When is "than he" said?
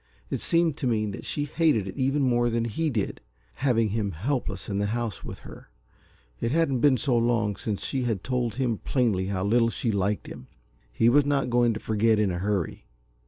2.49-2.89